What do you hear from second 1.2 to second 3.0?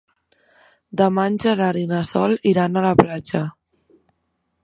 en Gerard i na Sol iran a la